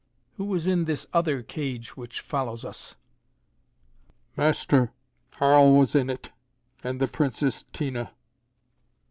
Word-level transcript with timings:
Who 0.37 0.51
is 0.55 0.65
in 0.65 0.85
this 0.85 1.05
other 1.13 1.43
cage 1.43 1.95
which 1.95 2.21
follows 2.21 2.65
us?" 2.65 2.95
"Master, 4.35 4.93
Harl 5.33 5.77
was 5.77 5.93
in 5.93 6.09
it. 6.09 6.31
And 6.83 6.99
the 6.99 7.05
Princess 7.05 7.65
Tina." 7.71 8.11